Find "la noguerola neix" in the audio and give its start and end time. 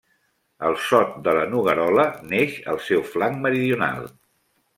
1.39-2.57